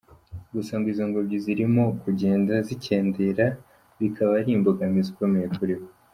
Gusa 0.53 0.73
ngo 0.77 0.87
izi 0.91 1.03
ngombyi 1.09 1.37
zirimo 1.45 1.83
kugenda 2.01 2.53
zikendera 2.67 3.45
bikaba 3.99 4.31
ari 4.39 4.51
imbogamizi 4.57 5.09
ikomeye 5.13 5.47
kuribo. 5.57 5.85